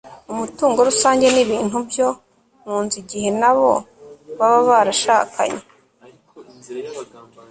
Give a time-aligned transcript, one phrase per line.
[0.33, 2.07] umutungo rusange n'ibintu byo
[2.65, 3.71] mu nzu igihe nabo
[4.37, 5.61] baba barashakanye